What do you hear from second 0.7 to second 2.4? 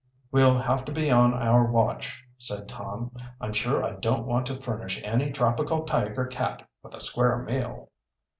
to be on the watch,"